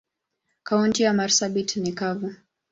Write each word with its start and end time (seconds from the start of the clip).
Kaunti 0.63 1.03
ya 1.03 1.13
marsabit 1.13 1.75
ni 1.75 1.91
kavu. 1.93 2.35